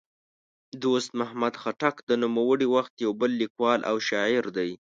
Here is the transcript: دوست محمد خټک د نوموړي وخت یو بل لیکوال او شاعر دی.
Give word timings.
دوست 0.83 1.11
محمد 1.19 1.53
خټک 1.61 1.95
د 2.09 2.11
نوموړي 2.23 2.67
وخت 2.75 2.93
یو 3.05 3.11
بل 3.19 3.31
لیکوال 3.41 3.79
او 3.89 3.95
شاعر 4.09 4.43
دی. 4.57 4.71